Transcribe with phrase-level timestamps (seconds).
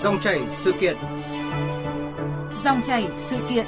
[0.00, 0.96] Dòng chảy sự kiện.
[2.64, 3.66] Dòng chảy sự kiện.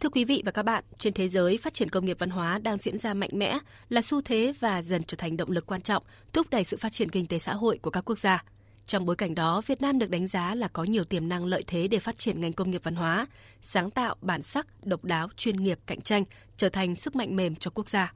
[0.00, 2.58] Thưa quý vị và các bạn, trên thế giới phát triển công nghiệp văn hóa
[2.58, 3.58] đang diễn ra mạnh mẽ
[3.88, 6.92] là xu thế và dần trở thành động lực quan trọng thúc đẩy sự phát
[6.92, 8.44] triển kinh tế xã hội của các quốc gia.
[8.90, 11.64] Trong bối cảnh đó, Việt Nam được đánh giá là có nhiều tiềm năng lợi
[11.66, 13.26] thế để phát triển ngành công nghiệp văn hóa,
[13.62, 16.24] sáng tạo, bản sắc, độc đáo, chuyên nghiệp, cạnh tranh,
[16.56, 18.12] trở thành sức mạnh mềm cho quốc gia.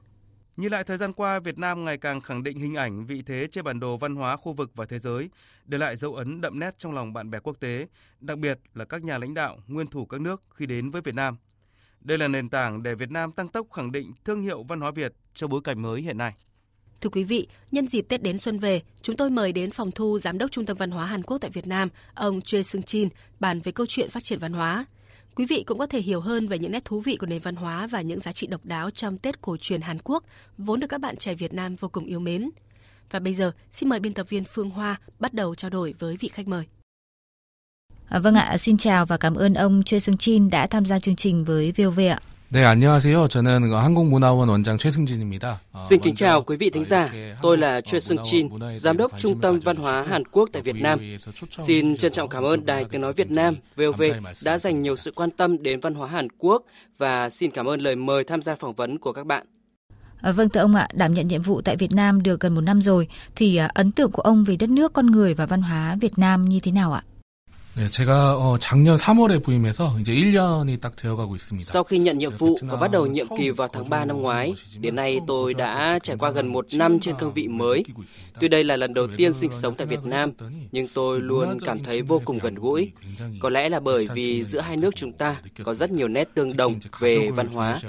[0.57, 3.47] Như lại thời gian qua, Việt Nam ngày càng khẳng định hình ảnh vị thế
[3.51, 5.29] trên bản đồ văn hóa khu vực và thế giới,
[5.65, 7.87] để lại dấu ấn đậm nét trong lòng bạn bè quốc tế,
[8.19, 11.15] đặc biệt là các nhà lãnh đạo, nguyên thủ các nước khi đến với Việt
[11.15, 11.37] Nam.
[11.99, 14.91] Đây là nền tảng để Việt Nam tăng tốc khẳng định thương hiệu văn hóa
[14.91, 16.33] Việt trong bối cảnh mới hiện nay.
[17.01, 20.19] Thưa quý vị, nhân dịp Tết đến xuân về, chúng tôi mời đến phòng thu
[20.19, 23.09] Giám đốc Trung tâm Văn hóa Hàn Quốc tại Việt Nam, ông Choi Sung Chin,
[23.39, 24.85] bàn về câu chuyện phát triển văn hóa.
[25.35, 27.55] Quý vị cũng có thể hiểu hơn về những nét thú vị của nền văn
[27.55, 30.23] hóa và những giá trị độc đáo trong Tết cổ truyền Hàn Quốc,
[30.57, 32.49] vốn được các bạn trẻ Việt Nam vô cùng yêu mến.
[33.11, 36.17] Và bây giờ, xin mời biên tập viên Phương Hoa bắt đầu trao đổi với
[36.17, 36.65] vị khách mời.
[38.09, 40.99] À, vâng ạ, xin chào và cảm ơn ông Choi Sung Chin đã tham gia
[40.99, 42.19] chương trình với VOV ạ.
[42.52, 43.28] 네, 안녕하세요.
[43.28, 45.60] 저는 한국문화원 원장 최승진입니다.
[45.88, 47.08] Xin kính chào quý vị thính giả.
[47.42, 50.76] Tôi là Choi Seung Jin, Giám đốc Trung tâm Văn hóa Hàn Quốc tại Việt
[50.76, 50.98] Nam.
[51.50, 54.02] Xin trân trọng cảm ơn Đài Tiếng Nói Việt Nam, VOV,
[54.42, 56.62] đã dành nhiều sự quan tâm đến văn hóa Hàn Quốc
[56.98, 59.46] và xin cảm ơn lời mời tham gia phỏng vấn của các bạn.
[60.20, 62.60] À, vâng thưa ông ạ, đảm nhận nhiệm vụ tại Việt Nam được gần một
[62.60, 65.62] năm rồi, thì à, ấn tượng của ông về đất nước, con người và văn
[65.62, 67.02] hóa Việt Nam như thế nào ạ?
[67.76, 71.64] 네, 제가 어, 작년 3월에 부임해서 이제 1년이 딱 되어가고 있습니다.
[71.64, 74.54] Sau khi nhận nhiệm vụ và bắt đầu nhiệm kỳ vào tháng 3 năm ngoái,
[74.80, 77.84] đến nay tôi đã trải qua gần một năm trên cương vị mới.
[78.40, 80.32] Tuy đây là lần đầu tiên sinh sống tại Việt Nam,
[80.72, 82.92] nhưng tôi luôn cảm thấy vô cùng gần gũi.
[83.40, 86.56] Có lẽ là bởi vì giữa hai nước chúng ta có rất nhiều nét tương
[86.56, 87.80] đồng về văn hóa.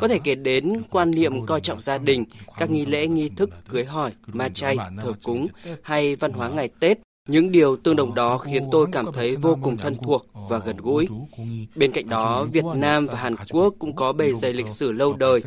[0.00, 2.24] Có thể kể đến quan niệm coi trọng gia đình,
[2.56, 5.46] các nghi lễ nghi thức cưới hỏi, ma chay, thờ cúng
[5.82, 9.57] hay văn hóa ngày Tết những điều tương đồng đó khiến tôi cảm thấy vô
[9.63, 11.07] cùng thân thuộc và gần gũi.
[11.75, 15.13] Bên cạnh đó, Việt Nam và Hàn Quốc cũng có bề dày lịch sử lâu
[15.13, 15.41] đời,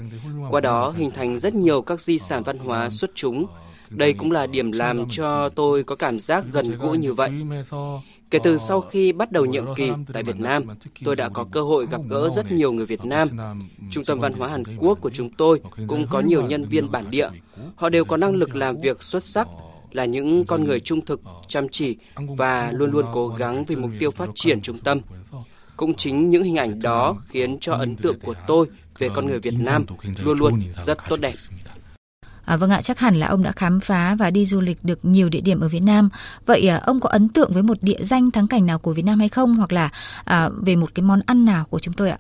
[0.50, 3.46] qua đó hình thành rất nhiều các di sản văn hóa xuất chúng.
[3.88, 7.30] Đây cũng là điểm làm cho tôi có cảm giác gần gũi như vậy.
[8.30, 10.64] Kể từ sau khi bắt đầu nhiệm kỳ tại Việt Nam,
[11.04, 13.28] tôi đã có cơ hội gặp gỡ rất nhiều người Việt Nam.
[13.90, 17.04] Trung tâm văn hóa Hàn Quốc của chúng tôi cũng có nhiều nhân viên bản
[17.10, 17.28] địa.
[17.76, 19.48] Họ đều có năng lực làm việc xuất sắc
[19.92, 23.90] là những con người trung thực, chăm chỉ và luôn luôn cố gắng vì mục
[23.98, 25.00] tiêu phát triển trung tâm.
[25.76, 28.66] Cũng chính những hình ảnh đó khiến cho ấn tượng của tôi
[28.98, 29.84] về con người Việt Nam
[30.18, 31.34] luôn luôn rất tốt đẹp.
[32.44, 34.98] À, vâng ạ, chắc hẳn là ông đã khám phá và đi du lịch được
[35.02, 36.08] nhiều địa điểm ở Việt Nam.
[36.46, 39.04] Vậy à, ông có ấn tượng với một địa danh thắng cảnh nào của Việt
[39.04, 39.54] Nam hay không?
[39.54, 39.90] Hoặc là
[40.24, 42.18] à, về một cái món ăn nào của chúng tôi ạ?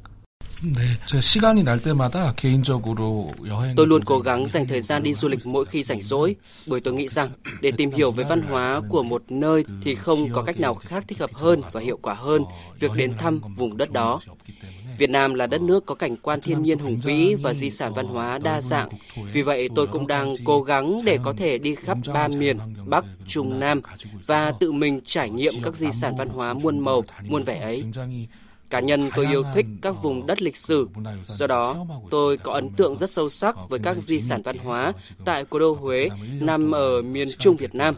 [3.76, 6.80] Tôi luôn cố gắng dành thời gian đi du lịch mỗi khi rảnh rỗi, bởi
[6.80, 7.28] tôi nghĩ rằng
[7.60, 11.04] để tìm hiểu về văn hóa của một nơi thì không có cách nào khác
[11.08, 12.44] thích hợp hơn và hiệu quả hơn
[12.80, 14.20] việc đến thăm vùng đất đó.
[14.98, 17.94] Việt Nam là đất nước có cảnh quan thiên nhiên hùng vĩ và di sản
[17.94, 18.88] văn hóa đa dạng.
[19.32, 23.04] Vì vậy, tôi cũng đang cố gắng để có thể đi khắp ba miền Bắc,
[23.28, 23.80] Trung, Nam
[24.26, 27.84] và tự mình trải nghiệm các di sản văn hóa muôn màu, muôn vẻ ấy.
[28.70, 30.88] Cá nhân tôi yêu thích các vùng đất lịch sử,
[31.26, 34.92] do đó tôi có ấn tượng rất sâu sắc với các di sản văn hóa
[35.24, 36.08] tại cố đô Huế
[36.40, 37.94] nằm ở miền Trung Việt Nam.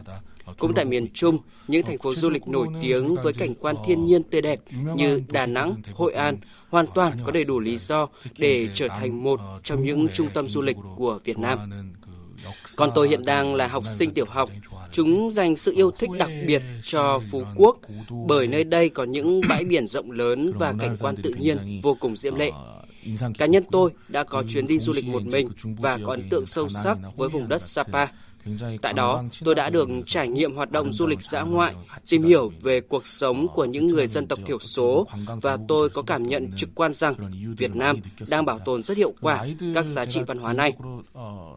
[0.57, 1.37] Cũng tại miền Trung,
[1.67, 4.59] những thành phố du lịch nổi tiếng với cảnh quan thiên nhiên tươi đẹp
[4.95, 6.37] như Đà Nẵng, Hội An
[6.69, 10.49] hoàn toàn có đầy đủ lý do để trở thành một trong những trung tâm
[10.49, 11.59] du lịch của Việt Nam.
[12.75, 14.49] Còn tôi hiện đang là học sinh tiểu học.
[14.91, 17.77] Chúng dành sự yêu thích đặc biệt cho Phú Quốc,
[18.27, 21.97] bởi nơi đây có những bãi biển rộng lớn và cảnh quan tự nhiên vô
[21.99, 22.51] cùng diễm lệ.
[23.37, 26.45] Cá nhân tôi đã có chuyến đi du lịch một mình và có ấn tượng
[26.45, 28.07] sâu sắc với vùng đất Sapa.
[28.81, 31.73] Tại đó, tôi đã được trải nghiệm hoạt động du lịch dã ngoại,
[32.09, 35.07] tìm hiểu về cuộc sống của những người dân tộc thiểu số.
[35.41, 37.13] và tôi có cảm nhận trực quan rằng
[37.57, 37.97] Việt Nam
[38.29, 39.45] đang bảo tồn rất hiệu quả
[39.75, 40.73] các giá trị văn hóa này.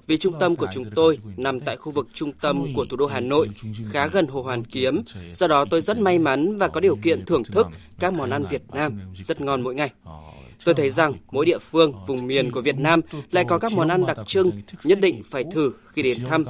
[0.07, 3.07] Vì trung tâm của chúng tôi nằm tại khu vực trung tâm của thủ đô
[3.07, 3.49] Hà Nội,
[3.93, 7.25] khá gần Hồ Hoàn Kiếm, do đó tôi rất may mắn và có điều kiện
[7.25, 7.67] thưởng thức
[7.99, 9.91] các món ăn Việt Nam rất ngon mỗi ngày.
[10.65, 13.89] Tôi thấy rằng mỗi địa phương, vùng miền của Việt Nam lại có các món
[13.89, 14.51] ăn đặc trưng
[14.85, 16.45] nhất định phải thử khi đến thăm.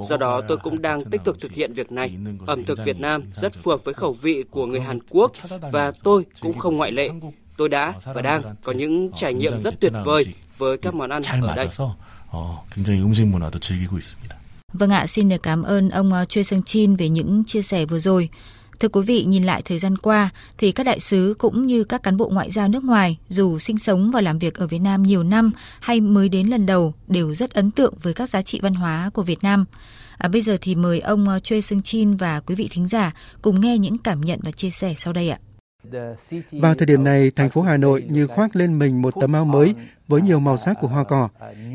[0.00, 2.16] Do đó tôi cũng đang tích cực thực hiện việc này.
[2.46, 5.32] Ẩm thực Việt Nam rất phù hợp với khẩu vị của người Hàn Quốc
[5.72, 7.10] và tôi cũng không ngoại lệ.
[7.56, 10.24] Tôi đã và đang có những trải nghiệm rất tuyệt vời
[10.58, 11.68] với các món ăn ở đây.
[14.72, 17.86] Vâng ạ, xin được cảm ơn ông ờ, Choi Sang Chin về những chia sẻ
[17.86, 18.28] vừa rồi.
[18.80, 22.02] Thưa quý vị, nhìn lại thời gian qua thì các đại sứ cũng như các
[22.02, 25.02] cán bộ ngoại giao nước ngoài dù sinh sống và làm việc ở Việt Nam
[25.02, 25.50] nhiều năm
[25.80, 29.10] hay mới đến lần đầu đều rất ấn tượng với các giá trị văn hóa
[29.14, 29.64] của Việt Nam.
[30.18, 33.12] À, bây giờ thì mời ông ờ, Choi Sung Chin và quý vị thính giả
[33.42, 35.38] cùng nghe những cảm nhận và chia sẻ sau đây ạ.
[36.52, 39.44] Vào thời điểm này, thành phố Hà Nội như khoác lên mình một tấm áo
[39.44, 39.74] mới
[40.08, 41.28] với nhiều màu sắc của hoa cỏ.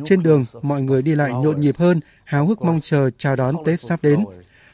[0.06, 3.56] Trên đường, mọi người đi lại nhộn nhịp hơn, háo hức mong chờ chào đón
[3.66, 4.26] Tết sắp đến.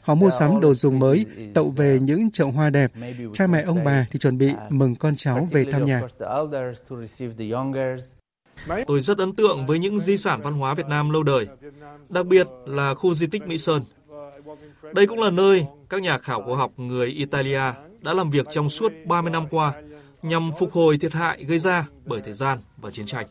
[0.07, 2.91] Họ mua sắm đồ dùng mới, tậu về những chậu hoa đẹp.
[3.33, 6.01] Cha mẹ ông bà thì chuẩn bị mừng con cháu về thăm nhà.
[8.87, 11.47] Tôi rất ấn tượng với những di sản văn hóa Việt Nam lâu đời,
[12.09, 13.83] đặc biệt là khu di tích Mỹ Sơn.
[14.93, 17.61] Đây cũng là nơi các nhà khảo cổ học người Italia
[18.01, 19.73] đã làm việc trong suốt 30 năm qua
[20.21, 23.27] nhằm phục hồi thiệt hại gây ra bởi thời gian và chiến tranh.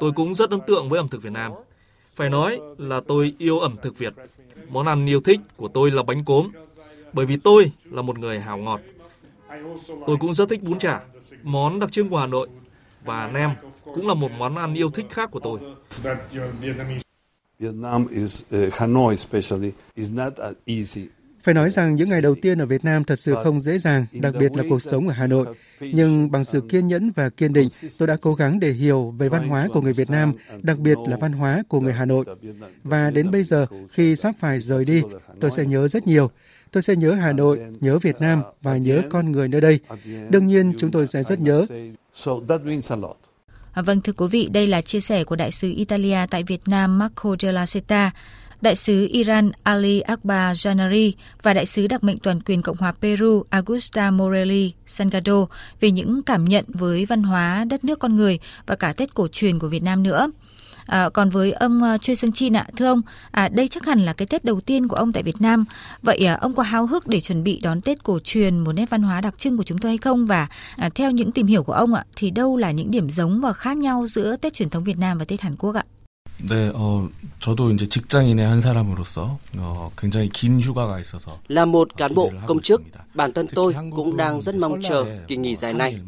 [0.00, 1.52] Tôi cũng rất ấn tượng với ẩm thực Việt Nam.
[2.16, 4.12] Phải nói là tôi yêu ẩm thực Việt.
[4.68, 6.50] Món ăn yêu thích của tôi là bánh cốm,
[7.12, 8.80] bởi vì tôi là một người hào ngọt.
[10.06, 11.00] Tôi cũng rất thích bún chả,
[11.42, 12.48] món đặc trưng của Hà Nội,
[13.04, 13.50] và nem
[13.84, 15.58] cũng là một món ăn yêu thích khác của tôi.
[17.58, 20.32] Vietnam is uh, Hanoi especially is not
[20.66, 21.02] easy
[21.42, 24.06] phải nói rằng những ngày đầu tiên ở Việt Nam thật sự không dễ dàng,
[24.12, 25.46] đặc biệt là cuộc sống ở Hà Nội.
[25.80, 27.68] Nhưng bằng sự kiên nhẫn và kiên định,
[27.98, 30.98] tôi đã cố gắng để hiểu về văn hóa của người Việt Nam, đặc biệt
[31.08, 32.24] là văn hóa của người Hà Nội.
[32.84, 35.02] Và đến bây giờ, khi sắp phải rời đi,
[35.40, 36.30] tôi sẽ nhớ rất nhiều.
[36.70, 39.80] Tôi sẽ nhớ Hà Nội, nhớ Việt Nam và nhớ con người nơi đây.
[40.28, 41.66] Đương nhiên, chúng tôi sẽ rất nhớ.
[43.72, 46.60] À, vâng thưa quý vị, đây là chia sẻ của đại sứ Italia tại Việt
[46.66, 48.10] Nam Marco Della Seta
[48.62, 51.12] đại sứ Iran Ali Akbar Janari
[51.42, 55.46] và đại sứ đặc mệnh toàn quyền Cộng hòa Peru Augusta Morelli Salgado
[55.80, 59.28] về những cảm nhận với văn hóa đất nước con người và cả Tết cổ
[59.28, 60.30] truyền của Việt Nam nữa.
[60.86, 64.00] À, còn với ông uh, Choi Sung Chin ạ, thưa ông, à, đây chắc hẳn
[64.00, 65.64] là cái Tết đầu tiên của ông tại Việt Nam.
[66.02, 68.90] Vậy à, ông có háo hức để chuẩn bị đón Tết cổ truyền, một nét
[68.90, 70.26] văn hóa đặc trưng của chúng tôi hay không?
[70.26, 73.40] Và à, theo những tìm hiểu của ông ạ, thì đâu là những điểm giống
[73.40, 75.84] và khác nhau giữa Tết truyền thống Việt Nam và Tết Hàn Quốc ạ?
[76.49, 77.09] 네, 어,
[77.39, 82.61] 저도 이제 직장인의 한 사람으로서 어, 굉장히 긴 휴가가 있어서 là một cán bộ công
[82.61, 82.81] chức,
[83.13, 85.99] bản thân tôi cũng đang rất mong chờ kỳ nghỉ dài này.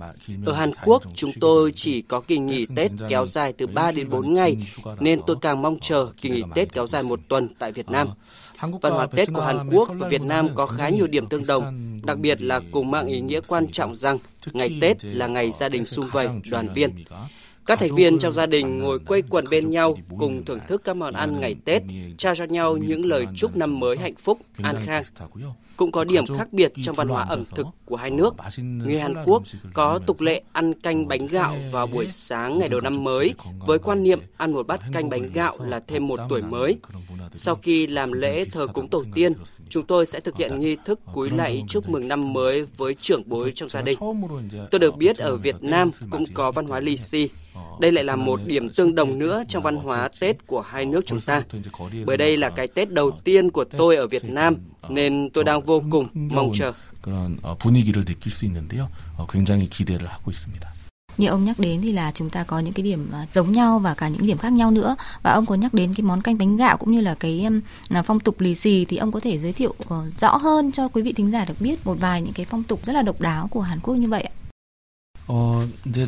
[0.46, 4.10] Ở Hàn Quốc, chúng tôi chỉ có kỳ nghỉ Tết kéo dài từ 3 đến
[4.10, 4.58] 4 ngày,
[5.00, 8.08] nên tôi càng mong chờ kỳ nghỉ Tết kéo dài một tuần tại Việt Nam.
[8.82, 12.00] Văn hóa Tết của Hàn Quốc và Việt Nam có khá nhiều điểm tương đồng,
[12.04, 14.18] đặc biệt là cùng mang ý nghĩa quan trọng rằng
[14.54, 16.92] ngày Tết là ngày gia đình sum vầy, đoàn viên.
[17.67, 20.97] Các thành viên trong gia đình ngồi quây quần bên nhau cùng thưởng thức các
[20.97, 21.83] món ăn ngày Tết,
[22.19, 25.03] trao cho nhau những lời chúc năm mới hạnh phúc, an khang.
[25.77, 28.35] Cũng có điểm khác biệt trong văn hóa ẩm thực của hai nước.
[28.59, 29.43] Người Hàn Quốc
[29.73, 33.35] có tục lệ ăn canh bánh gạo vào buổi sáng ngày đầu năm mới
[33.67, 36.77] với quan niệm ăn một bát canh bánh gạo là thêm một tuổi mới.
[37.35, 39.33] Sau khi làm lễ thờ cúng tổ tiên,
[39.69, 43.23] chúng tôi sẽ thực hiện nghi thức cúi lạy chúc mừng năm mới với trưởng
[43.27, 43.99] bối trong gia đình.
[44.71, 47.29] Tôi được biết ở Việt Nam cũng có văn hóa lì xì.
[47.81, 51.07] Đây lại là một điểm tương đồng nữa trong văn hóa Tết của hai nước
[51.07, 51.43] chúng ta.
[52.07, 54.57] Bởi đây là cái Tết đầu tiên của tôi ở Việt Nam,
[54.90, 56.74] nên tôi đang vô cùng mong chờ.
[57.02, 58.90] 그런 분위기를 느낄 수 있는데요.
[59.30, 60.70] 굉장히 기대를 하고 있습니다.
[61.18, 63.80] Như ông nhắc đến thì là chúng ta có những cái điểm à, giống nhau
[63.80, 64.96] và cả những điểm khác nhau nữa.
[65.24, 67.48] Và ông có nhắc đến cái món canh bánh gạo cũng như là cái
[67.90, 70.88] là phong tục lì xì thì ông có thể giới thiệu ờ, rõ hơn cho
[70.88, 73.22] quý vị thính giả được biết một vài những cái phong tục rất là độc
[73.22, 74.32] đáo của Hàn Quốc như vậy ạ.
[75.30, 76.06] 어, 이제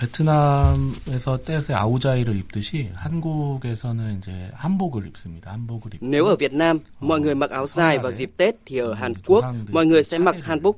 [0.00, 5.52] 베트남에서 떼세 아우자이를 입듯이 한국에서는 이제 한복을 입습니다.
[5.52, 8.78] 한복을 입고 Nếu ở Việt Nam mọi người mặc áo dài vào dịp Tết thì
[8.78, 10.76] ở Hàn Quốc mọi người sẽ mặc hanbok.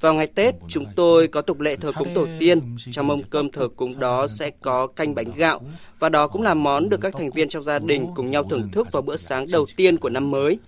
[0.00, 2.76] Vào ngày Tết chúng tôi có tục lệ thờ cúng tổ tiên.
[2.92, 5.60] Trong mâm cơm thờ cúng đó sẽ có canh bánh gạo
[5.98, 8.68] và đó cũng là món được các thành viên trong gia đình cùng nhau thưởng
[8.72, 10.58] thức vào bữa sáng đầu tiên của năm mới.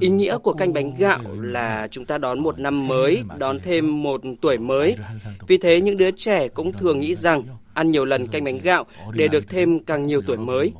[0.00, 4.02] Ý nghĩa của canh bánh gạo là chúng ta đón một năm mới, đón thêm
[4.02, 4.96] một tuổi mới.
[5.46, 7.42] Vì thế những đứa trẻ cũng thường nghĩ rằng
[7.74, 10.72] ăn nhiều lần canh bánh gạo để được thêm càng nhiều tuổi mới.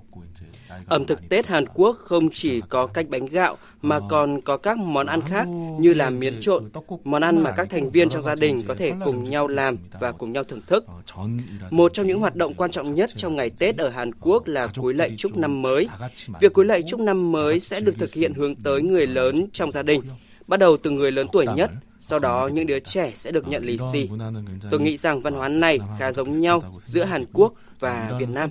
[0.86, 4.78] Ẩm thực Tết Hàn Quốc không chỉ có cách bánh gạo mà còn có các
[4.78, 5.48] món ăn khác
[5.80, 6.64] như là miến trộn,
[7.04, 10.12] món ăn mà các thành viên trong gia đình có thể cùng nhau làm và
[10.12, 10.84] cùng nhau thưởng thức.
[11.70, 14.66] Một trong những hoạt động quan trọng nhất trong ngày Tết ở Hàn Quốc là
[14.66, 15.88] cúi lạy chúc năm mới.
[16.40, 19.72] Việc cúi lạy chúc năm mới sẽ được thực hiện hướng tới người lớn trong
[19.72, 20.00] gia đình,
[20.46, 23.64] bắt đầu từ người lớn tuổi nhất, sau đó những đứa trẻ sẽ được nhận
[23.64, 24.08] lì xì.
[24.70, 28.50] Tôi nghĩ rằng văn hóa này khá giống nhau giữa Hàn Quốc và Việt Nam.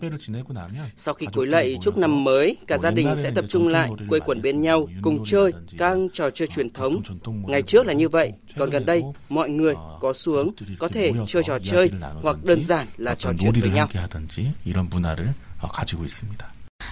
[0.95, 4.19] Sau khi cúi lạy chúc năm mới, cả gia đình sẽ tập trung lại, quây
[4.19, 7.01] quần bên nhau, cùng chơi các trò chơi truyền thống.
[7.47, 11.43] Ngày trước là như vậy, còn gần đây, mọi người có xuống có thể chơi
[11.43, 13.89] trò chơi hoặc đơn giản là trò chuyện với nhau.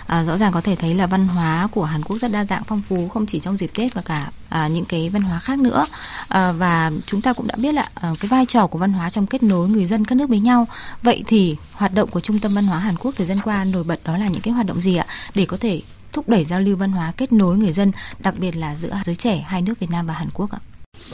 [0.07, 2.63] À, rõ ràng có thể thấy là văn hóa của Hàn Quốc rất đa dạng
[2.63, 5.59] phong phú không chỉ trong dịp Tết và cả à, những cái văn hóa khác
[5.59, 5.85] nữa.
[6.27, 9.09] À, và chúng ta cũng đã biết là à, cái vai trò của văn hóa
[9.09, 10.67] trong kết nối người dân các nước với nhau.
[11.01, 13.83] Vậy thì hoạt động của Trung tâm Văn hóa Hàn Quốc thời gian qua nổi
[13.83, 15.05] bật đó là những cái hoạt động gì ạ
[15.35, 15.81] để có thể
[16.13, 19.15] thúc đẩy giao lưu văn hóa kết nối người dân, đặc biệt là giữa giới
[19.15, 20.59] trẻ hai nước Việt Nam và Hàn Quốc ạ?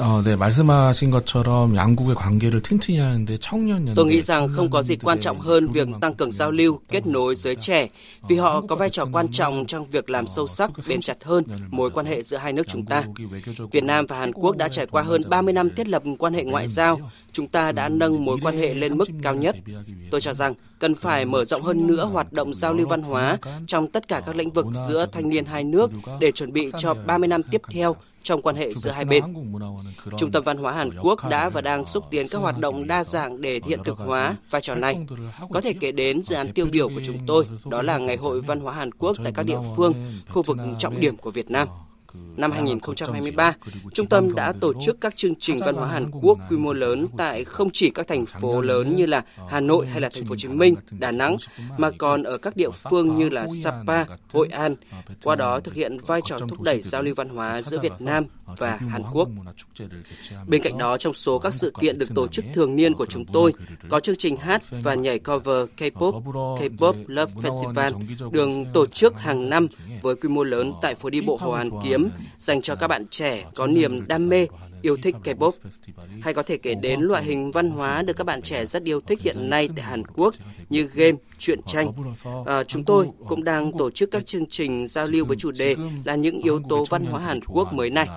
[0.00, 4.96] 어, 네, 말씀하신 것처럼 양국의 관계를 튼튼히 하는데 청년 Tôi nghĩ rằng không có gì
[4.96, 7.88] quan trọng hơn việc tăng cường giao lưu, kết nối giới trẻ,
[8.28, 11.44] vì họ có vai trò quan trọng trong việc làm sâu sắc, bền chặt hơn
[11.70, 13.04] mối quan hệ giữa hai nước chúng ta.
[13.72, 16.44] Việt Nam và Hàn Quốc đã trải qua hơn 30 năm thiết lập quan hệ
[16.44, 17.00] ngoại giao,
[17.32, 19.56] chúng ta đã nâng mối quan hệ lên mức cao nhất.
[20.10, 23.38] Tôi cho rằng cần phải mở rộng hơn nữa hoạt động giao lưu văn hóa
[23.66, 26.94] trong tất cả các lĩnh vực giữa thanh niên hai nước để chuẩn bị cho
[26.94, 27.96] 30 năm tiếp theo
[28.29, 29.23] trong quan hệ giữa hai bên.
[30.17, 33.03] Trung tâm Văn hóa Hàn Quốc đã và đang xúc tiến các hoạt động đa
[33.03, 35.05] dạng để hiện thực hóa vai trò này.
[35.51, 38.41] Có thể kể đến dự án tiêu biểu của chúng tôi, đó là Ngày hội
[38.41, 39.93] Văn hóa Hàn Quốc tại các địa phương,
[40.29, 41.67] khu vực trọng điểm của Việt Nam.
[42.13, 43.53] Năm 2023,
[43.93, 47.07] trung tâm đã tổ chức các chương trình văn hóa Hàn Quốc quy mô lớn
[47.17, 50.29] tại không chỉ các thành phố lớn như là Hà Nội hay là thành phố
[50.29, 51.37] Hồ Chí Minh, Đà Nẵng
[51.77, 54.75] mà còn ở các địa phương như là Sapa, Hội An.
[55.23, 58.25] Qua đó thực hiện vai trò thúc đẩy giao lưu văn hóa giữa Việt Nam
[58.57, 59.29] và Hàn Quốc.
[60.47, 63.25] Bên cạnh đó, trong số các sự kiện được tổ chức thường niên của chúng
[63.25, 63.53] tôi,
[63.89, 66.23] có chương trình hát và nhảy cover K-pop,
[66.59, 67.91] K-pop Love Festival
[68.31, 69.67] được tổ chức hàng năm
[70.01, 73.07] với quy mô lớn tại phố đi bộ Hồ Hoàn Kiếm dành cho các bạn
[73.07, 74.47] trẻ có niềm đam mê
[74.81, 75.51] yêu thích K-pop.
[76.21, 79.01] Hay có thể kể đến loại hình văn hóa được các bạn trẻ rất yêu
[79.01, 80.35] thích hiện nay tại Hàn Quốc
[80.69, 81.91] như game, truyện tranh.
[82.45, 85.75] À, chúng tôi cũng đang tổ chức các chương trình giao lưu với chủ đề
[86.03, 88.07] là những yếu tố văn hóa Hàn Quốc mới này.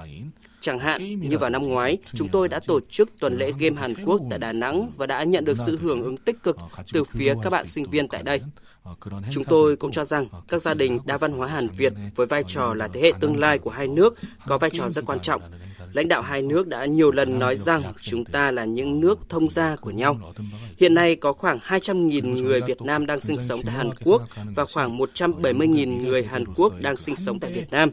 [0.62, 3.94] Chẳng hạn như vào năm ngoái, chúng tôi đã tổ chức tuần lễ game Hàn
[4.04, 6.56] Quốc tại Đà Nẵng và đã nhận được sự hưởng ứng tích cực
[6.92, 8.40] từ phía các bạn sinh viên tại đây.
[9.30, 12.44] Chúng tôi cũng cho rằng các gia đình đa văn hóa Hàn Việt với vai
[12.46, 14.14] trò là thế hệ tương lai của hai nước
[14.46, 15.42] có vai trò rất quan trọng.
[15.92, 19.50] Lãnh đạo hai nước đã nhiều lần nói rằng chúng ta là những nước thông
[19.50, 20.32] gia của nhau.
[20.80, 24.22] Hiện nay có khoảng 200.000 người Việt Nam đang sinh sống tại Hàn Quốc
[24.54, 27.90] và khoảng 170.000 người Hàn Quốc đang sinh sống tại Việt Nam.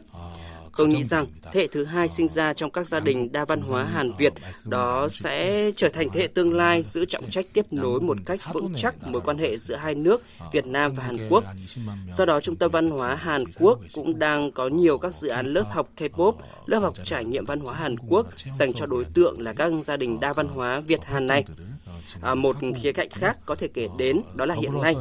[0.80, 3.60] Tôi nghĩ rằng thế hệ thứ hai sinh ra trong các gia đình đa văn
[3.60, 4.32] hóa Hàn Việt
[4.64, 8.40] đó sẽ trở thành thế hệ tương lai giữ trọng trách tiếp nối một cách
[8.52, 10.22] vững chắc mối quan hệ giữa hai nước
[10.52, 11.44] Việt Nam và Hàn Quốc.
[12.10, 15.52] Do đó, Trung tâm Văn hóa Hàn Quốc cũng đang có nhiều các dự án
[15.52, 16.32] lớp học K-pop,
[16.66, 19.96] lớp học trải nghiệm văn hóa Hàn Quốc dành cho đối tượng là các gia
[19.96, 21.44] đình đa văn hóa Việt Hàn này.
[22.20, 24.94] À, một khía cạnh khác có thể kể đến đó là hiện nay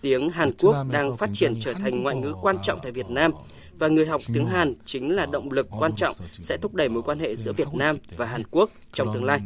[0.00, 3.32] tiếng Hàn Quốc đang phát triển trở thành ngoại ngữ quan trọng tại Việt Nam
[3.79, 7.03] và người học tiếng Hàn chính là động lực quan trọng sẽ thúc đẩy mối
[7.03, 9.39] quan hệ giữa Việt Nam và Hàn Quốc trong tương lai.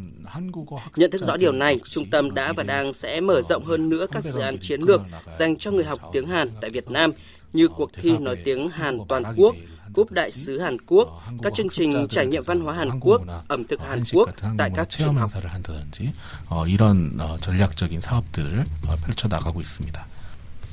[0.95, 4.05] Nhận thức rõ điều này, trung tâm đã và đang sẽ mở rộng hơn nữa
[4.11, 7.11] các dự án chiến lược dành cho người học tiếng Hàn tại Việt Nam
[7.53, 9.55] như cuộc thi nói tiếng Hàn toàn quốc,
[9.93, 13.63] cúp đại sứ Hàn Quốc, các chương trình trải nghiệm văn hóa Hàn Quốc, ẩm
[13.63, 15.31] thực Hàn Quốc tại các trường học.
[16.67, 18.63] 이런 전략적인 사업들을
[19.05, 20.07] 펼쳐 나가고 있습니다.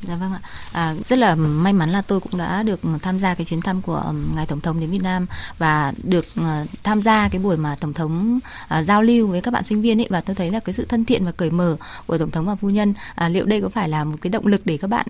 [0.03, 0.39] Dạ vâng ạ.
[0.71, 3.81] À, rất là may mắn là tôi cũng đã được tham gia cái chuyến thăm
[3.81, 5.25] của ngài tổng thống đến Việt Nam
[5.57, 8.39] và được uh, tham gia cái buổi mà tổng thống
[8.79, 10.85] uh, giao lưu với các bạn sinh viên ấy và tôi thấy là cái sự
[10.85, 13.69] thân thiện và cởi mở của tổng thống và phu nhân à, liệu đây có
[13.69, 15.05] phải là một cái động lực để các bạn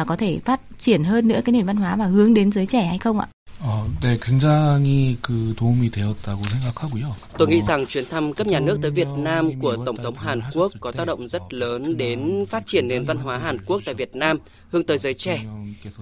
[0.00, 2.66] uh, có thể phát triển hơn nữa cái nền văn hóa và hướng đến giới
[2.66, 3.26] trẻ hay không ạ?
[3.60, 7.15] Ờ, 네, 굉장히 그 도움이 되었다고 생각하고요.
[7.37, 10.41] Tôi nghĩ rằng chuyến thăm cấp nhà nước tới Việt Nam của Tổng thống Hàn
[10.53, 13.95] Quốc có tác động rất lớn đến phát triển nền văn hóa Hàn Quốc tại
[13.95, 14.37] Việt Nam,
[14.69, 15.41] hướng tới giới trẻ.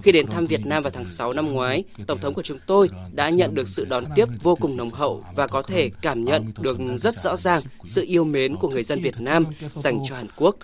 [0.02, 2.88] Khi đến thăm Việt Nam vào tháng 6 năm ngoái, Tổng thống của chúng tôi
[3.12, 6.52] đã nhận được sự đón tiếp vô cùng nồng hậu và có thể cảm nhận
[6.60, 9.44] được rất rõ ràng sự yêu mến của người dân Việt Nam
[9.74, 10.56] dành cho Hàn Quốc.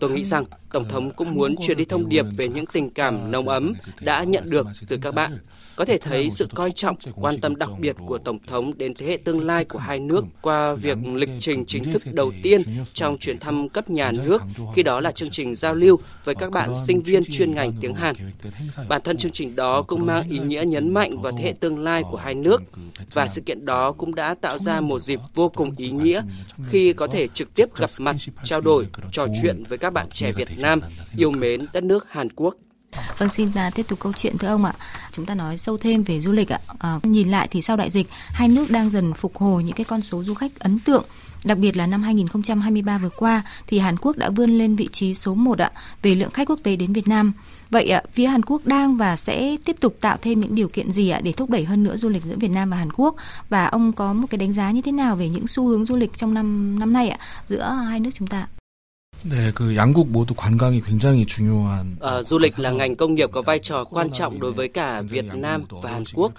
[0.00, 3.30] Tôi nghĩ rằng Tổng thống cũng muốn truyền đi thông điệp về những tình cảm
[3.30, 5.38] nồng ấm đã nhận được từ các bạn.
[5.76, 9.05] Có thể thấy sự coi trọng, quan tâm đặc biệt của Tổng thống đến thế
[9.05, 12.61] hệ tương lai của hai nước qua việc lịch trình chính thức đầu tiên
[12.93, 14.41] trong chuyến thăm cấp nhà nước,
[14.75, 17.93] khi đó là chương trình giao lưu với các bạn sinh viên chuyên ngành tiếng
[17.93, 18.15] Hàn.
[18.89, 21.79] Bản thân chương trình đó cũng mang ý nghĩa nhấn mạnh vào thế hệ tương
[21.79, 22.61] lai của hai nước
[23.13, 26.21] và sự kiện đó cũng đã tạo ra một dịp vô cùng ý nghĩa
[26.69, 30.31] khi có thể trực tiếp gặp mặt, trao đổi, trò chuyện với các bạn trẻ
[30.31, 30.81] Việt Nam
[31.17, 32.55] yêu mến đất nước Hàn Quốc.
[33.17, 34.73] Vâng, xin là tiếp tục câu chuyện thưa ông ạ.
[35.11, 36.59] Chúng ta nói sâu thêm về du lịch ạ.
[36.79, 39.85] À, nhìn lại thì sau đại dịch, hai nước đang dần phục hồi những cái
[39.85, 41.03] con số du khách ấn tượng.
[41.43, 45.15] Đặc biệt là năm 2023 vừa qua thì Hàn Quốc đã vươn lên vị trí
[45.15, 45.71] số 1 ạ
[46.01, 47.33] về lượng khách quốc tế đến Việt Nam.
[47.69, 50.91] Vậy ạ, phía Hàn Quốc đang và sẽ tiếp tục tạo thêm những điều kiện
[50.91, 53.15] gì ạ để thúc đẩy hơn nữa du lịch giữa Việt Nam và Hàn Quốc?
[53.49, 55.95] Và ông có một cái đánh giá như thế nào về những xu hướng du
[55.95, 58.47] lịch trong năm năm nay ạ giữa hai nước chúng ta?
[59.30, 61.96] 네, 그 양국 모두 관광이 굉장히 중요한.
[62.00, 65.02] À, du lịch là ngành công nghiệp có vai trò quan trọng đối với cả
[65.02, 66.32] Việt Nam và Hàn Quốc.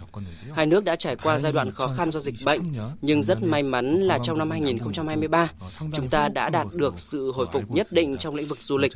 [0.55, 2.61] Hai nước đã trải qua giai đoạn khó khăn do dịch bệnh,
[3.01, 5.49] nhưng rất may mắn là trong năm 2023,
[5.93, 8.91] chúng ta đã đạt được sự hồi phục nhất định trong lĩnh vực du lịch.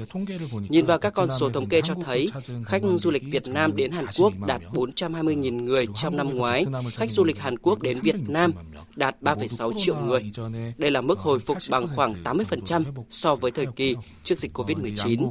[0.69, 2.29] Nhìn vào các con số thống kê cho thấy,
[2.65, 7.11] khách du lịch Việt Nam đến Hàn Quốc đạt 420.000 người trong năm ngoái, khách
[7.11, 8.51] du lịch Hàn Quốc đến Việt Nam
[8.95, 10.31] đạt 3,6 triệu người.
[10.77, 15.30] Đây là mức hồi phục bằng khoảng 80% so với thời kỳ trước dịch COVID-19.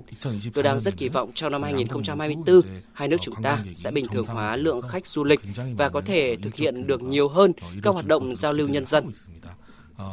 [0.53, 2.61] Tôi đang rất kỳ vọng trong năm 2024,
[2.93, 5.39] hai nước chúng ta sẽ bình thường hóa lượng khách du lịch
[5.77, 7.51] và có thể thực hiện được nhiều hơn
[7.83, 9.11] các hoạt động giao lưu nhân dân.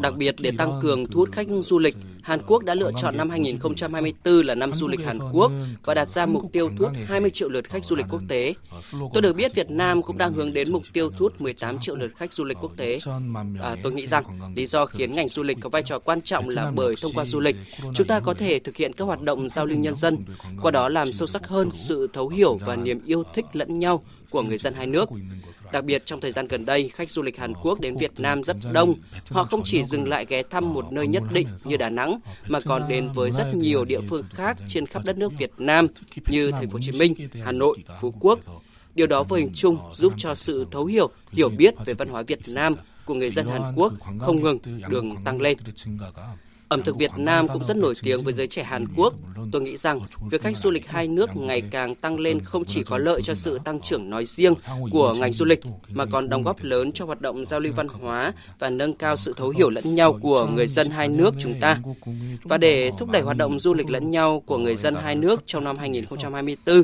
[0.00, 3.16] Đặc biệt để tăng cường thu hút khách du lịch, Hàn Quốc đã lựa chọn
[3.16, 5.52] năm 2024 là năm du lịch Hàn Quốc
[5.84, 8.54] và đặt ra mục tiêu thu hút 20 triệu lượt khách du lịch quốc tế.
[9.14, 11.96] Tôi được biết Việt Nam cũng đang hướng đến mục tiêu thu hút 18 triệu
[11.96, 12.98] lượt khách du lịch quốc tế.
[13.60, 14.24] À, tôi nghĩ rằng
[14.56, 17.24] lý do khiến ngành du lịch có vai trò quan trọng là bởi thông qua
[17.24, 17.56] du lịch,
[17.94, 20.18] chúng ta có thể thực hiện các hoạt động giao lưu nhân dân,
[20.62, 24.02] qua đó làm sâu sắc hơn sự thấu hiểu và niềm yêu thích lẫn nhau
[24.32, 25.08] của người dân hai nước.
[25.72, 28.42] Đặc biệt trong thời gian gần đây, khách du lịch Hàn Quốc đến Việt Nam
[28.42, 28.94] rất đông.
[29.30, 32.60] Họ không chỉ dừng lại ghé thăm một nơi nhất định như Đà Nẵng mà
[32.64, 35.86] còn đến với rất nhiều địa phương khác trên khắp đất nước Việt Nam
[36.26, 38.38] như thành phố Hồ Chí Minh, Hà Nội, Phú Quốc.
[38.94, 42.22] Điều đó vô hình chung giúp cho sự thấu hiểu, hiểu biết về văn hóa
[42.22, 42.74] Việt Nam
[43.04, 44.58] của người dân Hàn Quốc không ngừng
[44.88, 45.58] đường tăng lên.
[46.72, 49.14] Ẩm thực Việt Nam cũng rất nổi tiếng với giới trẻ Hàn Quốc.
[49.52, 50.00] Tôi nghĩ rằng
[50.30, 53.34] việc khách du lịch hai nước ngày càng tăng lên không chỉ có lợi cho
[53.34, 54.54] sự tăng trưởng nói riêng
[54.90, 57.88] của ngành du lịch mà còn đóng góp lớn cho hoạt động giao lưu văn
[57.88, 61.60] hóa và nâng cao sự thấu hiểu lẫn nhau của người dân hai nước chúng
[61.60, 61.78] ta.
[62.42, 65.42] Và để thúc đẩy hoạt động du lịch lẫn nhau của người dân hai nước
[65.46, 66.82] trong năm 2024,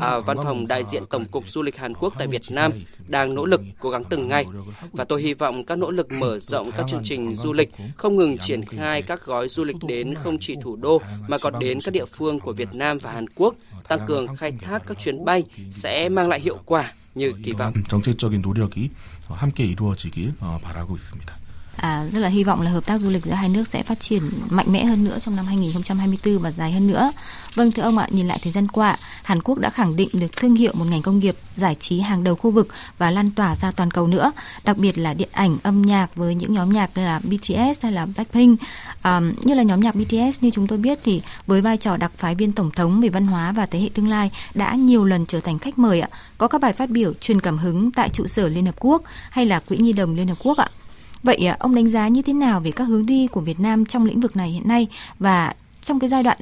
[0.00, 2.72] à, Văn phòng đại diện Tổng cục Du lịch Hàn Quốc tại Việt Nam
[3.08, 4.44] đang nỗ lực cố gắng từng ngày
[4.92, 8.16] và tôi hy vọng các nỗ lực mở rộng các chương trình du lịch không
[8.16, 11.79] ngừng triển khai các gói du lịch đến không chỉ thủ đô mà còn đến
[11.81, 13.55] các địa phương của Việt Nam và Hàn Quốc,
[13.87, 17.73] tăng cường khai thác các chuyến bay sẽ mang lại hiệu quả như kỳ vọng.
[17.89, 18.89] 정책적인 노력이
[19.29, 21.35] 함께 이루어지길 바라고 있습니다.
[21.76, 24.00] À, rất là hy vọng là hợp tác du lịch giữa hai nước sẽ phát
[24.00, 27.12] triển mạnh mẽ hơn nữa trong năm 2024 và dài hơn nữa.
[27.54, 30.36] Vâng thưa ông ạ, nhìn lại thời gian qua, Hàn Quốc đã khẳng định được
[30.36, 33.56] thương hiệu một ngành công nghiệp giải trí hàng đầu khu vực và lan tỏa
[33.56, 34.32] ra toàn cầu nữa,
[34.64, 37.92] đặc biệt là điện ảnh, âm nhạc với những nhóm nhạc như là BTS hay
[37.92, 38.60] là Blackpink.
[39.02, 42.12] À, như là nhóm nhạc BTS như chúng tôi biết thì với vai trò đặc
[42.16, 45.26] phái viên tổng thống về văn hóa và thế hệ tương lai đã nhiều lần
[45.26, 46.08] trở thành khách mời ạ.
[46.38, 49.46] Có các bài phát biểu truyền cảm hứng tại trụ sở Liên Hợp Quốc hay
[49.46, 50.68] là Quỹ Nhi đồng Liên Hợp Quốc ạ.
[51.23, 54.05] Vậy ông đánh giá như thế nào về các hướng đi của Việt Nam trong
[54.05, 54.87] lĩnh vực này hiện nay
[55.19, 56.37] và trong cái giai đoạn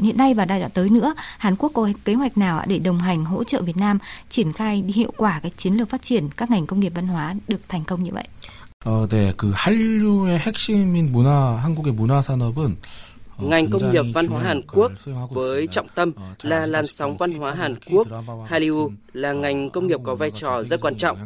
[0.00, 2.98] hiện nay và giai đoạn tới nữa, Hàn Quốc có kế hoạch nào để đồng
[2.98, 6.50] hành hỗ trợ Việt Nam triển khai hiệu quả cái chiến lược phát triển các
[6.50, 8.24] ngành công nghiệp văn hóa được thành công như vậy?
[8.84, 12.76] 어, 네, 그 한류의 핵심인 문화, 한국의 문화 산업은
[13.41, 14.91] Ngành công nghiệp văn hóa Hàn Quốc
[15.29, 18.07] với trọng tâm là làn sóng văn hóa Hàn Quốc,
[18.47, 21.17] Hallyu là ngành công nghiệp có vai trò rất quan trọng.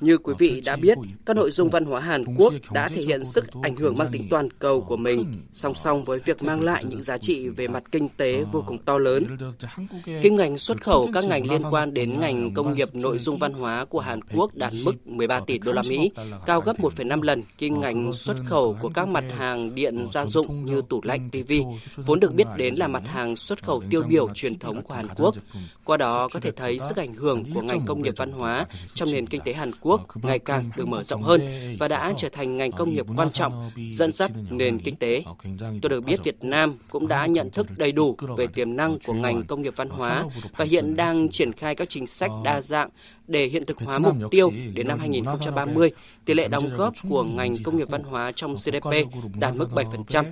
[0.00, 3.24] Như quý vị đã biết, các nội dung văn hóa Hàn Quốc đã thể hiện
[3.24, 6.84] sức ảnh hưởng mang tính toàn cầu của mình, song song với việc mang lại
[6.84, 9.36] những giá trị về mặt kinh tế vô cùng to lớn.
[10.22, 13.52] Kinh ngành xuất khẩu các ngành liên quan đến ngành công nghiệp nội dung văn
[13.52, 16.10] hóa của Hàn Quốc đạt mức 13 tỷ đô la Mỹ,
[16.46, 20.64] cao gấp 1,5 lần kinh ngành xuất khẩu của các mặt hàng điện gia dụng
[20.64, 21.52] như tủ lạnh, TV
[21.96, 25.06] vốn được biết đến là mặt hàng xuất khẩu tiêu biểu truyền thống của Hàn
[25.16, 25.34] Quốc.
[25.84, 29.12] Qua đó có thể thấy sức ảnh hưởng của ngành công nghiệp văn hóa trong
[29.12, 31.40] nền kinh tế Hàn Quốc ngày càng được mở rộng hơn
[31.78, 35.22] và đã trở thành ngành công nghiệp quan trọng dẫn dắt nền kinh tế.
[35.82, 39.12] Tôi được biết Việt Nam cũng đã nhận thức đầy đủ về tiềm năng của
[39.12, 40.24] ngành công nghiệp văn hóa
[40.56, 42.88] và hiện đang triển khai các chính sách đa dạng
[43.26, 45.90] để hiện thực hóa mục tiêu đến năm 2030,
[46.24, 48.86] tỷ lệ đóng góp của ngành công nghiệp văn hóa trong GDP
[49.34, 50.24] đạt mức 7%.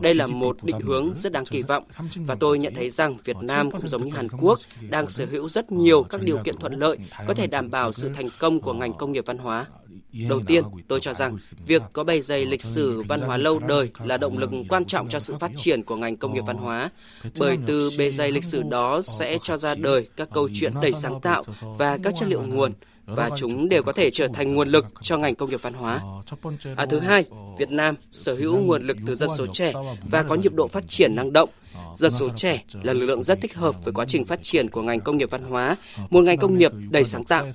[0.00, 1.84] Đây là một định hướng rất đáng kỳ vọng.
[2.16, 5.48] và tôi nhận thấy rằng Việt Nam cũng giống như Hàn Quốc đang sở hữu
[5.48, 8.72] rất nhiều các điều kiện thuận lợi có thể đảm bảo sự thành công của
[8.72, 9.66] ngành công nghiệp văn hóa.
[10.28, 13.90] Đầu tiên, tôi cho rằng việc có bề dày lịch sử văn hóa lâu đời
[14.04, 16.90] là động lực quan trọng cho sự phát triển của ngành công nghiệp văn hóa,
[17.38, 20.92] bởi từ bề dày lịch sử đó sẽ cho ra đời các câu chuyện đầy
[20.92, 22.72] sáng tạo và các chất liệu nguồn
[23.06, 26.00] và chúng đều có thể trở thành nguồn lực cho ngành công nghiệp văn hóa.
[26.76, 27.24] À, thứ hai,
[27.58, 29.72] Việt Nam sở hữu nguồn lực từ dân số trẻ
[30.10, 31.48] và có nhịp độ phát triển năng động.
[31.96, 34.82] Dân số trẻ là lực lượng rất thích hợp với quá trình phát triển của
[34.82, 35.76] ngành công nghiệp văn hóa,
[36.10, 37.46] một ngành công nghiệp đầy sáng tạo.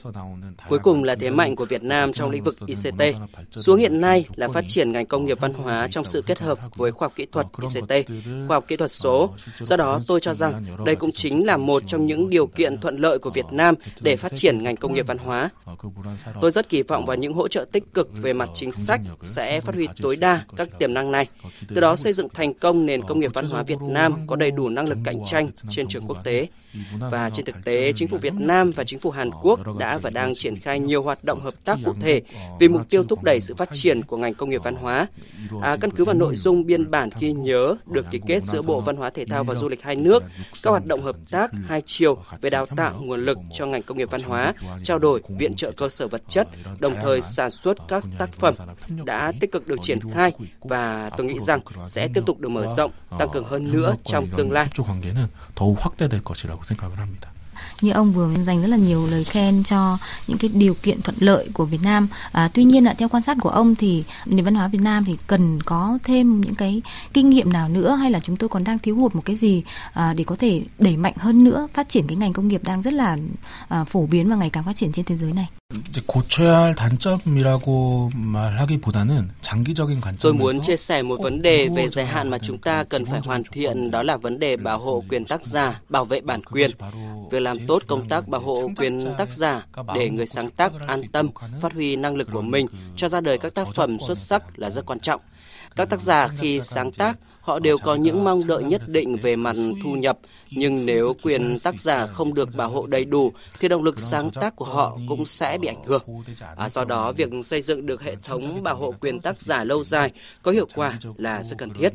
[0.69, 3.15] Cuối cùng là thế mạnh của Việt Nam trong lĩnh vực ICT.
[3.51, 6.59] Xu hiện nay là phát triển ngành công nghiệp văn hóa trong sự kết hợp
[6.75, 8.07] với khoa học kỹ thuật ICT,
[8.47, 9.29] khoa học kỹ thuật số.
[9.59, 12.97] Do đó, tôi cho rằng đây cũng chính là một trong những điều kiện thuận
[12.97, 15.49] lợi của Việt Nam để phát triển ngành công nghiệp văn hóa.
[16.41, 19.61] Tôi rất kỳ vọng vào những hỗ trợ tích cực về mặt chính sách sẽ
[19.61, 21.27] phát huy tối đa các tiềm năng này,
[21.67, 24.51] từ đó xây dựng thành công nền công nghiệp văn hóa Việt Nam có đầy
[24.51, 26.47] đủ năng lực cạnh tranh trên trường quốc tế.
[26.99, 30.09] Và trên thực tế, chính phủ Việt Nam và chính phủ Hàn Quốc đã và
[30.09, 32.21] đang triển khai nhiều hoạt động hợp tác cụ thể
[32.59, 35.07] vì mục tiêu thúc đẩy sự phát triển của ngành công nghiệp văn hóa.
[35.61, 38.81] À, căn cứ vào nội dung biên bản ghi nhớ được ký kết giữa Bộ
[38.81, 40.23] Văn hóa Thể thao và Du lịch hai nước,
[40.63, 43.97] các hoạt động hợp tác hai chiều về đào tạo nguồn lực cho ngành công
[43.97, 44.53] nghiệp văn hóa,
[44.83, 46.47] trao đổi viện trợ cơ sở vật chất,
[46.79, 48.55] đồng thời sản xuất các tác phẩm
[49.05, 52.67] đã tích cực được triển khai và tôi nghĩ rằng sẽ tiếp tục được mở
[52.77, 54.67] rộng, tăng cường hơn nữa trong tương lai
[56.59, 57.29] của sách giáo Việt Nam ta
[57.81, 61.17] như ông vừa dành rất là nhiều lời khen cho những cái điều kiện thuận
[61.19, 62.07] lợi của Việt Nam.
[62.31, 65.05] À, tuy nhiên là theo quan sát của ông thì nền văn hóa Việt Nam
[65.05, 66.81] thì cần có thêm những cái
[67.13, 69.63] kinh nghiệm nào nữa hay là chúng tôi còn đang thiếu hụt một cái gì
[69.93, 72.81] à, để có thể đẩy mạnh hơn nữa phát triển cái ngành công nghiệp đang
[72.81, 73.17] rất là
[73.67, 75.47] à, phổ biến và ngày càng phát triển trên thế giới này?
[80.21, 83.19] Tôi muốn chia sẻ một vấn đề về dài hạn mà chúng ta cần phải
[83.19, 86.71] hoàn thiện đó là vấn đề bảo hộ quyền tác giả, bảo vệ bản quyền.
[87.31, 91.07] Việc làm tốt công tác bảo hộ quyền tác giả để người sáng tác an
[91.07, 91.29] tâm
[91.61, 94.69] phát huy năng lực của mình cho ra đời các tác phẩm xuất sắc là
[94.69, 95.21] rất quan trọng.
[95.75, 97.17] Các tác giả khi sáng tác
[97.49, 100.19] họ đều có những mong đợi nhất định về mặt thu nhập,
[100.51, 104.31] nhưng nếu quyền tác giả không được bảo hộ đầy đủ thì động lực sáng
[104.31, 106.03] tác của họ cũng sẽ bị ảnh hưởng.
[106.57, 109.83] À, do đó, việc xây dựng được hệ thống bảo hộ quyền tác giả lâu
[109.83, 111.93] dài có hiệu quả là rất cần thiết.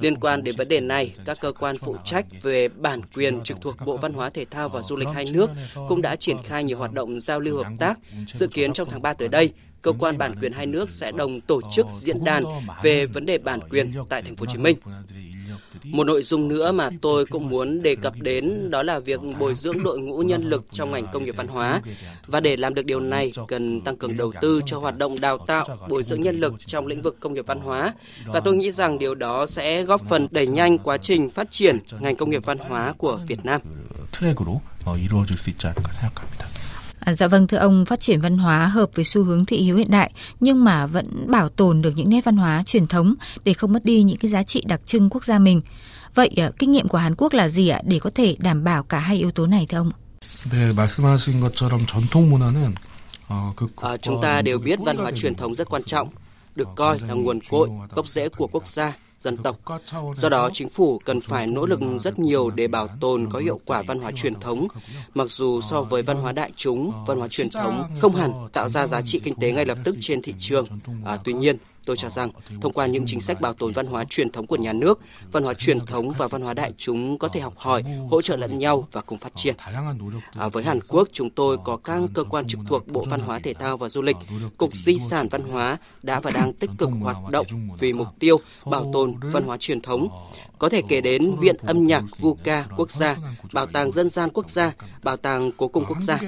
[0.00, 3.60] Liên quan đến vấn đề này, các cơ quan phụ trách về bản quyền trực
[3.60, 5.50] thuộc Bộ Văn hóa Thể thao và Du lịch hai nước
[5.88, 7.98] cũng đã triển khai nhiều hoạt động giao lưu hợp tác.
[8.26, 9.52] Dự kiến trong tháng 3 tới đây,
[9.85, 12.43] cơ quan bản quyền hai nước sẽ đồng tổ chức diễn đàn
[12.83, 14.77] về vấn đề bản quyền tại thành phố Hồ Chí Minh.
[15.83, 19.55] Một nội dung nữa mà tôi cũng muốn đề cập đến đó là việc bồi
[19.55, 21.81] dưỡng đội ngũ nhân lực trong ngành công nghiệp văn hóa.
[22.27, 25.37] Và để làm được điều này, cần tăng cường đầu tư cho hoạt động đào
[25.37, 27.93] tạo, bồi dưỡng nhân lực trong lĩnh vực công nghiệp văn hóa.
[28.25, 31.79] Và tôi nghĩ rằng điều đó sẽ góp phần đẩy nhanh quá trình phát triển
[31.99, 33.61] ngành công nghiệp văn hóa của Việt Nam.
[34.11, 36.54] 트랙으로 이루어질 수 있지 않을까 생각합니다.
[37.05, 39.77] À, dạ vâng thưa ông, phát triển văn hóa hợp với xu hướng thị hiếu
[39.77, 43.53] hiện đại nhưng mà vẫn bảo tồn được những nét văn hóa truyền thống để
[43.53, 45.61] không mất đi những cái giá trị đặc trưng quốc gia mình.
[46.15, 48.83] Vậy à, kinh nghiệm của Hàn Quốc là gì ạ để có thể đảm bảo
[48.83, 49.91] cả hai yếu tố này thưa ông?
[50.51, 52.73] 네, 말씀하신 것처럼 전통 문화는
[53.81, 56.09] À, chúng ta đều biết văn hóa truyền thống rất quan trọng,
[56.55, 59.56] được coi là nguồn cội, gốc rễ của quốc gia dân tộc.
[60.16, 63.60] Do đó, chính phủ cần phải nỗ lực rất nhiều để bảo tồn có hiệu
[63.64, 64.68] quả văn hóa truyền thống.
[65.14, 68.68] Mặc dù so với văn hóa đại chúng, văn hóa truyền thống không hẳn tạo
[68.68, 70.66] ra giá trị kinh tế ngay lập tức trên thị trường.
[71.04, 74.04] À, tuy nhiên, Tôi cho rằng, thông qua những chính sách bảo tồn văn hóa
[74.10, 75.00] truyền thống của nhà nước,
[75.32, 78.36] văn hóa truyền thống và văn hóa đại chúng có thể học hỏi, hỗ trợ
[78.36, 79.54] lẫn nhau và cùng phát triển.
[80.32, 83.38] À, với Hàn Quốc, chúng tôi có các cơ quan trực thuộc Bộ Văn hóa
[83.38, 84.16] Thể thao và Du lịch,
[84.56, 87.46] Cục Di sản Văn hóa đã và đang tích cực hoạt động
[87.78, 90.08] vì mục tiêu bảo tồn văn hóa truyền thống.
[90.58, 93.16] Có thể kể đến Viện âm nhạc Vuca Quốc gia,
[93.52, 94.72] Bảo tàng Dân gian Quốc gia,
[95.02, 96.18] Bảo tàng Cố cung Quốc gia.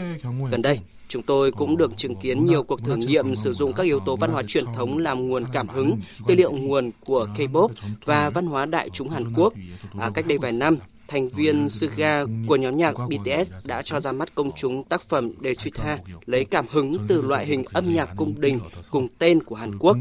[0.51, 3.83] Gần đây, Chúng tôi cũng được chứng kiến nhiều cuộc thử nghiệm sử dụng các
[3.83, 7.69] yếu tố văn hóa truyền thống làm nguồn cảm hứng, tư liệu nguồn của K-pop
[8.05, 9.53] và văn hóa đại chúng Hàn Quốc.
[10.01, 10.77] À, cách đây vài năm,
[11.09, 15.33] thành viên Suga của nhóm nhạc BTS đã cho ra mắt công chúng tác phẩm
[15.45, 19.79] Dechuta lấy cảm hứng từ loại hình âm nhạc cung đình cùng tên của Hàn
[19.79, 19.97] Quốc.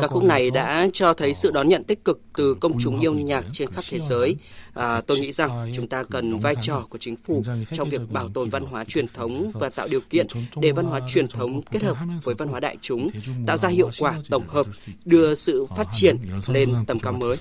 [0.00, 3.14] Ca khúc này đã cho thấy sự đón nhận tích cực từ công chúng yêu
[3.14, 4.36] nhạc trên khắp thế giới.
[4.74, 7.42] À, tôi nghĩ rằng chúng ta cần vai trò của chính phủ
[7.74, 11.00] trong việc bảo tồn văn hóa truyền thống và tạo điều kiện để văn hóa
[11.08, 13.10] truyền thống kết hợp với văn hóa đại chúng,
[13.46, 14.66] tạo ra hiệu quả tổng hợp,
[15.04, 16.16] đưa sự phát triển
[16.48, 17.36] lên tầm cao mới.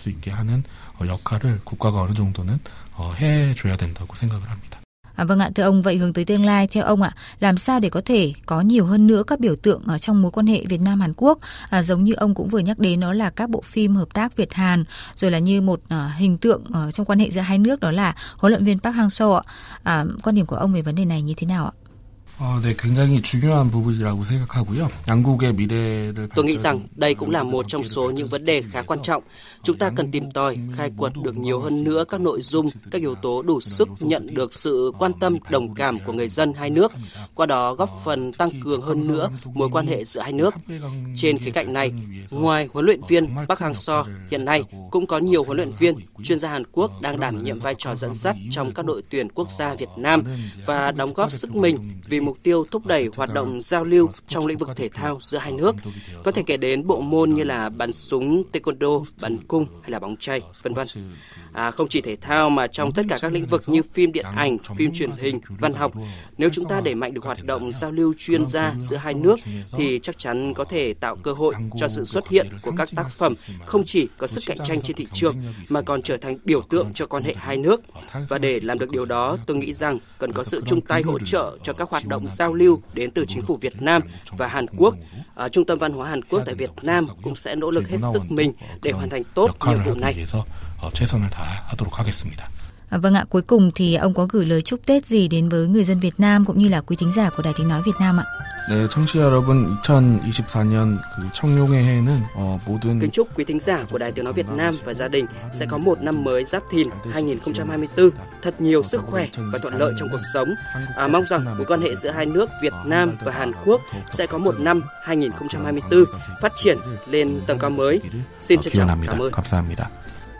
[1.08, 2.60] 역할을 국가가 어느 정도는
[3.19, 4.78] 해줘야 된다고 생각을 합니다.
[5.14, 7.81] À, vâng ạ, thưa ông, vậy hướng tới tương lai theo ông ạ, làm sao
[7.81, 10.64] để có thể có nhiều hơn nữa các biểu tượng ở trong mối quan hệ
[10.68, 11.38] Việt Nam Hàn Quốc,
[11.70, 14.37] à, giống như ông cũng vừa nhắc đến đó là các bộ phim hợp tác
[14.37, 17.59] Việt Hàn, rồi là như một à, hình tượng à, trong quan hệ giữa hai
[17.59, 19.42] nước đó là huấn luyện viên Park Hang-seo ạ.
[19.83, 21.73] À, quan điểm của ông về vấn đề này như thế nào ạ?
[26.35, 29.23] Tôi nghĩ rằng đây cũng là một trong số những vấn đề khá quan trọng.
[29.62, 33.01] Chúng ta cần tìm tòi, khai quật được nhiều hơn nữa các nội dung, các
[33.01, 36.70] yếu tố đủ sức nhận được sự quan tâm, đồng cảm của người dân hai
[36.70, 36.92] nước,
[37.35, 40.55] qua đó góp phần tăng cường hơn nữa mối quan hệ giữa hai nước.
[41.16, 41.92] Trên khía cạnh này,
[42.31, 46.38] ngoài huấn luyện viên Park Hang-seo, hiện nay cũng có nhiều huấn luyện viên, chuyên
[46.38, 49.51] gia Hàn Quốc đang đảm nhiệm vai trò dẫn dắt trong các đội tuyển quốc
[49.51, 50.23] gia Việt Nam
[50.66, 51.77] và đóng góp sức mình
[52.09, 55.38] vì mục tiêu thúc đẩy hoạt động giao lưu trong lĩnh vực thể thao giữa
[55.38, 55.77] hai nước.
[56.25, 59.98] Có thể kể đến bộ môn như là bắn súng, taekwondo, bắn cung hay là
[59.98, 60.86] bóng chay, vân vân.
[61.52, 64.26] À, không chỉ thể thao mà trong tất cả các lĩnh vực như phim điện
[64.36, 65.92] ảnh, phim truyền hình, văn học,
[66.38, 69.40] nếu chúng ta đẩy mạnh được hoạt động giao lưu chuyên gia giữa hai nước
[69.72, 73.10] thì chắc chắn có thể tạo cơ hội cho sự xuất hiện của các tác
[73.10, 73.34] phẩm
[73.66, 75.36] không chỉ có sức cạnh tranh trên thị trường
[75.68, 77.80] mà còn trở thành biểu tượng cho quan hệ hai nước.
[78.28, 81.18] Và để làm được điều đó, tôi nghĩ rằng cần có sự chung tay hỗ
[81.18, 84.02] trợ cho các hoạt động giao lưu đến từ chính phủ Việt Nam
[84.36, 84.94] và Hàn Quốc.
[85.34, 87.98] À, Trung tâm Văn hóa Hàn Quốc tại Việt Nam cũng sẽ nỗ lực hết
[88.12, 90.26] sức mình để hoàn thành tốt nhiệm vụ này.
[90.93, 92.49] 최선을 다하도록 하겠습니다.
[92.89, 95.67] À, vâng ạ, cuối cùng thì ông có gửi lời chúc Tết gì đến với
[95.67, 97.95] người dân Việt Nam cũng như là quý thính giả của Đài Tiếng Nói Việt
[97.99, 98.25] Nam ạ?
[98.69, 103.97] 네, 청취자 여러분, 2024년 그 청룡의 해는 어, 모든 Kính chúc quý thính giả của
[103.97, 106.89] Đài Tiếng Nói Việt Nam và gia đình sẽ có một năm mới Giáp Thìn
[107.13, 108.10] 2024
[108.41, 110.49] thật nhiều sức khỏe và thuận lợi trong cuộc sống.
[110.95, 114.25] À, mong rằng mối quan hệ giữa hai nước Việt Nam và Hàn Quốc sẽ
[114.27, 116.03] có một năm 2024
[116.41, 116.77] phát triển
[117.10, 118.01] lên tầm cao mới.
[118.39, 119.31] Xin trân trọng cảm ơn.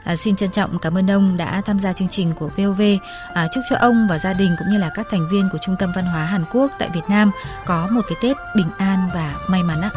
[0.05, 2.83] À, xin trân trọng cảm ơn ông đã tham gia chương trình của VOV.
[3.35, 5.77] À, chúc cho ông và gia đình cũng như là các thành viên của Trung
[5.79, 7.31] tâm Văn hóa Hàn Quốc tại Việt Nam
[7.67, 9.91] có một cái Tết bình an và may mắn ạ.